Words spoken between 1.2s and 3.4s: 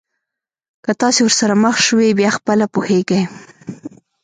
ورسره مخ شوی بیا خپله پوهېږئ.